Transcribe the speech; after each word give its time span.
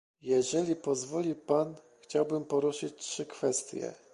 Jeżeli 0.21 0.75
pozwoli 0.75 1.35
pan, 1.35 1.75
chciałbym 2.01 2.45
poruszyć 2.45 2.95
trzy 2.95 3.25
kwestie 3.25 3.93